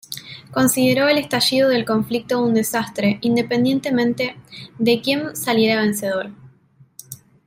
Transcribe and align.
Consideró 0.51 1.07
el 1.09 1.19
estallido 1.19 1.69
del 1.69 1.85
conflicto 1.85 2.41
un 2.43 2.55
desastre, 2.55 3.19
independientemente 3.21 4.35
de 4.79 4.99
quien 4.99 5.35
saliera 5.35 5.79
vencedor. 5.81 6.31